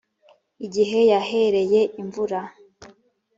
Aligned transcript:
igihe 0.65 0.99
yahereye 1.11 1.81
imvura 2.01 2.39